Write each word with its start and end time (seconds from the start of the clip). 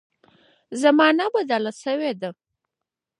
زمانه 0.81 1.25
بدله 1.33 1.71
شوې 1.83 2.11
ده. 2.21 2.29